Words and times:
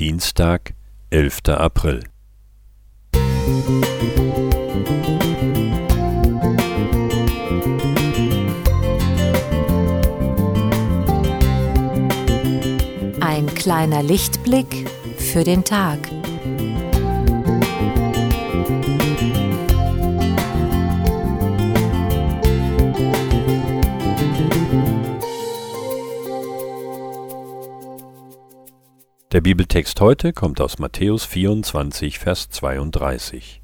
Dienstag, 0.00 0.72
11. 1.10 1.40
April. 1.48 2.02
Ein 13.20 13.46
kleiner 13.54 14.02
Lichtblick 14.02 14.88
für 15.18 15.44
den 15.44 15.64
Tag. 15.64 15.98
Der 29.32 29.40
Bibeltext 29.40 30.00
heute 30.00 30.32
kommt 30.32 30.60
aus 30.60 30.80
Matthäus 30.80 31.24
24, 31.24 32.18
Vers 32.18 32.48
32. 32.48 33.62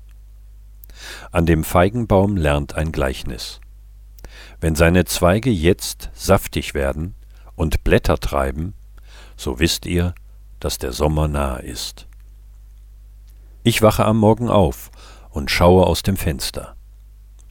An 1.33 1.45
dem 1.45 1.65
Feigenbaum 1.65 2.37
lernt 2.37 2.77
ein 2.77 2.93
Gleichnis. 2.93 3.61
Wenn 4.61 4.77
seine 4.77 5.07
Zweige 5.07 5.51
jetzt 5.51 6.11
saftig 6.15 6.75
werden 6.75 7.17
und 7.57 7.83
Blätter 7.83 8.21
treiben, 8.21 8.75
so 9.37 9.59
wisst 9.59 9.87
ihr, 9.87 10.15
dass 10.61 10.79
der 10.79 10.93
Sommer 10.93 11.27
nahe 11.27 11.63
ist. 11.63 12.07
Ich 13.65 13.83
wache 13.83 14.05
am 14.05 14.19
Morgen 14.19 14.49
auf 14.49 14.93
und 15.31 15.51
schaue 15.51 15.85
aus 15.89 16.05
dem 16.05 16.17
Fenster. 16.17 16.77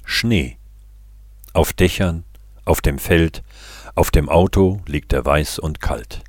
Schnee. 0.05 0.58
Auf 1.52 1.74
Dächern, 1.74 2.24
auf 2.63 2.80
dem 2.80 2.98
Feld, 2.98 3.44
auf 3.94 4.10
dem 4.10 4.30
Auto 4.30 4.80
liegt 4.86 5.12
er 5.12 5.26
weiß 5.26 5.60
und 5.60 5.82
kalt. 5.82 6.24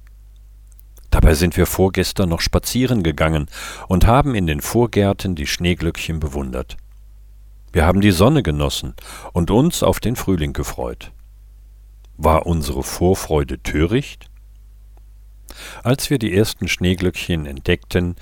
Dabei 1.16 1.32
sind 1.32 1.56
wir 1.56 1.64
vorgestern 1.64 2.28
noch 2.28 2.42
spazieren 2.42 3.02
gegangen 3.02 3.46
und 3.88 4.06
haben 4.06 4.34
in 4.34 4.46
den 4.46 4.60
Vorgärten 4.60 5.34
die 5.34 5.46
Schneeglöckchen 5.46 6.20
bewundert. 6.20 6.76
Wir 7.72 7.86
haben 7.86 8.02
die 8.02 8.10
Sonne 8.10 8.42
genossen 8.42 8.92
und 9.32 9.50
uns 9.50 9.82
auf 9.82 9.98
den 9.98 10.14
Frühling 10.14 10.52
gefreut. 10.52 11.12
War 12.18 12.44
unsere 12.44 12.82
Vorfreude 12.82 13.62
töricht? 13.62 14.28
Als 15.82 16.10
wir 16.10 16.18
die 16.18 16.36
ersten 16.36 16.68
Schneeglöckchen 16.68 17.46
entdeckten, 17.46 18.16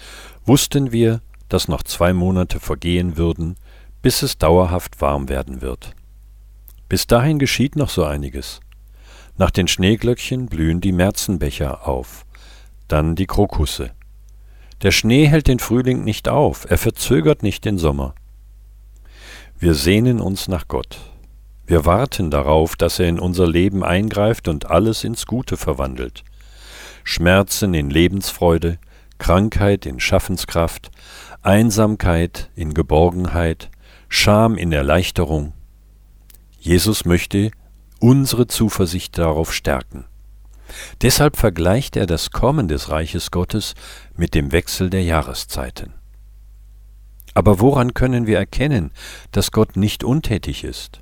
wussten 0.46 0.92
wir, 0.92 1.20
dass 1.48 1.66
noch 1.66 1.82
zwei 1.82 2.12
Monate 2.12 2.60
vergehen 2.60 3.16
würden, 3.16 3.56
bis 4.02 4.22
es 4.22 4.38
dauerhaft 4.38 5.00
warm 5.00 5.28
werden 5.28 5.62
wird. 5.62 5.96
Bis 6.88 7.08
dahin 7.08 7.40
geschieht 7.40 7.74
noch 7.74 7.90
so 7.90 8.04
einiges. 8.04 8.60
Nach 9.36 9.50
den 9.50 9.66
Schneeglöckchen 9.66 10.46
blühen 10.46 10.80
die 10.80 10.92
Märzenbecher 10.92 11.88
auf, 11.88 12.24
dann 12.88 13.14
die 13.16 13.26
Krokusse. 13.26 13.90
Der 14.82 14.90
Schnee 14.90 15.26
hält 15.26 15.48
den 15.48 15.58
Frühling 15.58 16.04
nicht 16.04 16.28
auf, 16.28 16.66
er 16.68 16.78
verzögert 16.78 17.42
nicht 17.42 17.64
den 17.64 17.78
Sommer. 17.78 18.14
Wir 19.58 19.74
sehnen 19.74 20.20
uns 20.20 20.48
nach 20.48 20.68
Gott. 20.68 20.98
Wir 21.66 21.86
warten 21.86 22.30
darauf, 22.30 22.76
dass 22.76 22.98
er 22.98 23.08
in 23.08 23.18
unser 23.18 23.46
Leben 23.46 23.82
eingreift 23.82 24.48
und 24.48 24.70
alles 24.70 25.04
ins 25.04 25.26
Gute 25.26 25.56
verwandelt. 25.56 26.24
Schmerzen 27.04 27.72
in 27.72 27.88
Lebensfreude, 27.88 28.78
Krankheit 29.18 29.86
in 29.86 30.00
Schaffenskraft, 30.00 30.90
Einsamkeit 31.42 32.50
in 32.54 32.74
Geborgenheit, 32.74 33.70
Scham 34.08 34.56
in 34.56 34.72
Erleichterung. 34.72 35.54
Jesus 36.58 37.04
möchte 37.04 37.50
unsere 38.00 38.46
Zuversicht 38.46 39.18
darauf 39.18 39.52
stärken. 39.52 40.04
Deshalb 41.02 41.36
vergleicht 41.36 41.96
er 41.96 42.06
das 42.06 42.30
Kommen 42.30 42.68
des 42.68 42.90
Reiches 42.90 43.30
Gottes 43.30 43.74
mit 44.16 44.34
dem 44.34 44.52
Wechsel 44.52 44.90
der 44.90 45.02
Jahreszeiten. 45.02 45.92
Aber 47.34 47.60
woran 47.60 47.94
können 47.94 48.26
wir 48.26 48.38
erkennen, 48.38 48.92
dass 49.32 49.50
Gott 49.50 49.76
nicht 49.76 50.04
untätig 50.04 50.64
ist? 50.64 51.00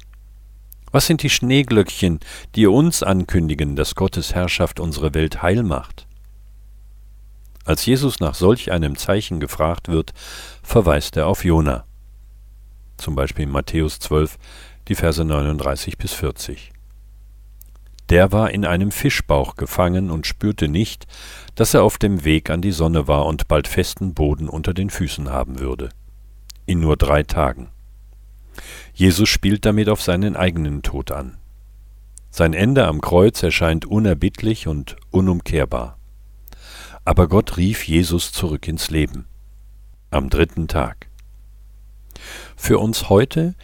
Was 0.90 1.06
sind 1.06 1.23
die 1.23 1.30
Schneeglöckchen, 1.30 2.20
die 2.55 2.67
uns 2.67 3.02
ankündigen, 3.02 3.77
dass 3.77 3.95
Gottes 3.95 4.34
Herrschaft 4.34 4.80
unsere 4.80 5.14
Welt 5.14 5.42
heil 5.42 5.62
macht? 5.62 6.06
Als 7.64 7.86
Jesus 7.86 8.20
nach 8.20 8.34
solch 8.34 8.73
einem 8.73 8.96
Zeichen 8.96 9.40
gefragt 9.40 9.89
wird, 9.89 10.12
verweist 10.62 11.17
er 11.17 11.29
auf 11.29 11.44
Jona. 11.44 11.84
Zum 12.96 13.14
Beispiel 13.14 13.44
in 13.44 13.50
Matthäus 13.50 14.00
12, 14.00 14.39
die 14.89 14.94
Verse 14.94 15.24
39 15.24 15.96
bis 15.96 16.12
40. 16.12 16.73
Der 18.12 18.30
war 18.30 18.50
in 18.50 18.67
einem 18.67 18.90
Fischbauch 18.90 19.56
gefangen 19.56 20.11
und 20.11 20.27
spürte 20.27 20.68
nicht, 20.68 21.06
dass 21.55 21.73
er 21.73 21.83
auf 21.83 21.96
dem 21.96 22.27
Weg 22.27 22.50
an 22.50 22.61
die 22.61 22.70
Sonne 22.70 23.08
war 23.08 23.24
und 23.24 23.48
bald 23.48 23.67
festen 23.67 24.12
Boden 24.12 24.50
unter 24.50 24.74
den 24.74 24.90
Füßen 24.90 25.30
haben 25.30 25.61
würde. 25.61 25.89
In 26.67 26.78
nur 26.80 26.98
drei 26.98 27.23
Tagen. 27.23 27.70
Jesus 28.92 29.30
spielt 29.30 29.64
damit 29.64 29.89
auf 29.89 30.02
seinen 30.02 30.36
eigenen 30.36 30.83
Tod 30.83 31.11
an. 31.11 31.39
Sein 32.28 32.52
Ende 32.52 32.86
am 32.86 33.00
Kreuz 33.00 33.42
erscheint 33.42 33.86
unerbittlich 33.86 34.68
und 34.68 34.96
unumkehrbar. 35.11 35.96
Aber 37.06 37.29
Gott 37.29 37.56
rief 37.56 37.89
Jesus 37.89 38.30
zurück 38.30 38.68
ins 38.68 38.90
Leben. 38.90 39.24
Am 40.11 40.29
dritten 40.29 40.68
Tag. 40.68 41.06
Für 42.56 42.79
uns 42.79 43.08
heute 43.08 43.55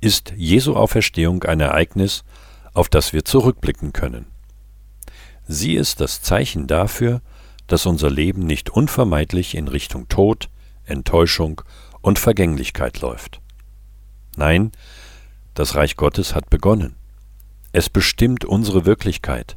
ist 0.00 0.32
Jesu 0.36 0.74
Auferstehung 0.74 1.44
ein 1.44 1.60
Ereignis, 1.60 2.24
auf 2.74 2.88
das 2.88 3.12
wir 3.12 3.24
zurückblicken 3.24 3.92
können. 3.92 4.26
Sie 5.46 5.74
ist 5.74 6.00
das 6.00 6.22
Zeichen 6.22 6.66
dafür, 6.66 7.20
dass 7.66 7.86
unser 7.86 8.10
Leben 8.10 8.46
nicht 8.46 8.70
unvermeidlich 8.70 9.54
in 9.54 9.68
Richtung 9.68 10.08
Tod, 10.08 10.48
Enttäuschung 10.84 11.62
und 12.00 12.18
Vergänglichkeit 12.18 13.00
läuft. 13.00 13.40
Nein, 14.36 14.72
das 15.54 15.74
Reich 15.74 15.96
Gottes 15.96 16.34
hat 16.34 16.50
begonnen. 16.50 16.96
Es 17.72 17.88
bestimmt 17.88 18.44
unsere 18.44 18.84
Wirklichkeit 18.84 19.56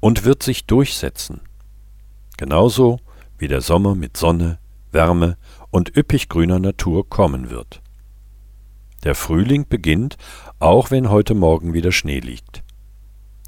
und 0.00 0.24
wird 0.24 0.42
sich 0.42 0.66
durchsetzen. 0.66 1.40
Genauso 2.36 3.00
wie 3.38 3.48
der 3.48 3.60
Sommer 3.60 3.94
mit 3.94 4.16
Sonne, 4.16 4.58
Wärme 4.92 5.36
und 5.70 5.96
üppig 5.96 6.28
grüner 6.28 6.58
Natur 6.58 7.08
kommen 7.08 7.50
wird. 7.50 7.82
Der 9.06 9.14
Frühling 9.14 9.68
beginnt, 9.68 10.16
auch 10.58 10.90
wenn 10.90 11.10
heute 11.10 11.36
Morgen 11.36 11.74
wieder 11.74 11.92
Schnee 11.92 12.18
liegt. 12.18 12.64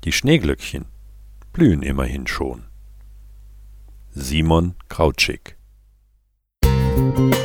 Die 0.04 0.12
Schneeglöckchen 0.12 0.84
blühen 1.52 1.82
immerhin 1.82 2.28
schon. 2.28 2.66
Simon 4.12 4.76
Krautschik 4.88 5.58
Musik 6.62 7.37